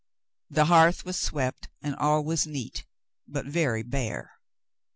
[0.49, 2.87] The hearth was swept and all was neat,
[3.27, 4.31] but very bare.